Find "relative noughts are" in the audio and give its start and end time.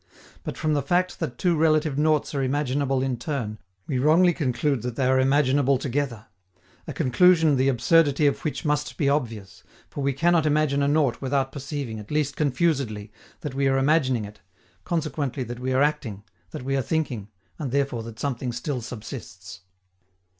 1.55-2.41